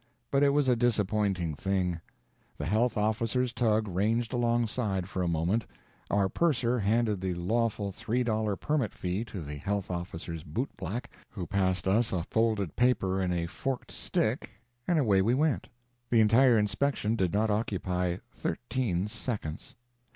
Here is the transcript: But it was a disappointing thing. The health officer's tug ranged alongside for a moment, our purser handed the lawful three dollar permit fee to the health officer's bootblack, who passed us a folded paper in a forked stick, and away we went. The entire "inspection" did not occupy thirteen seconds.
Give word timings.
But 0.31 0.41
it 0.41 0.49
was 0.49 0.67
a 0.67 0.75
disappointing 0.75 1.53
thing. 1.53 2.01
The 2.57 2.65
health 2.65 2.97
officer's 2.97 3.53
tug 3.53 3.87
ranged 3.87 4.33
alongside 4.33 5.07
for 5.07 5.21
a 5.21 5.27
moment, 5.27 5.67
our 6.09 6.27
purser 6.27 6.79
handed 6.79 7.21
the 7.21 7.35
lawful 7.35 7.91
three 7.91 8.23
dollar 8.23 8.55
permit 8.55 8.95
fee 8.95 9.23
to 9.25 9.41
the 9.41 9.57
health 9.57 9.91
officer's 9.91 10.43
bootblack, 10.43 11.05
who 11.29 11.45
passed 11.45 11.87
us 11.87 12.11
a 12.11 12.23
folded 12.23 12.75
paper 12.75 13.21
in 13.21 13.31
a 13.31 13.45
forked 13.45 13.91
stick, 13.91 14.49
and 14.87 14.97
away 14.97 15.21
we 15.21 15.35
went. 15.35 15.67
The 16.09 16.19
entire 16.21 16.57
"inspection" 16.57 17.15
did 17.15 17.31
not 17.31 17.51
occupy 17.51 18.17
thirteen 18.31 19.07
seconds. 19.07 19.75